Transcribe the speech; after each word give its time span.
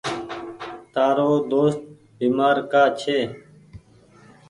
تآرو 0.93 1.31
دوست 1.51 1.81
بيمآر 2.17 2.57
ڪآ 2.71 2.83
ڇي۔ 2.99 3.19